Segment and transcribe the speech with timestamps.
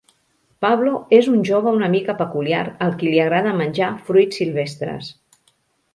[0.63, 5.13] Pablo és un jove una mica peculiar al que li agrada menjar fruits silvestres.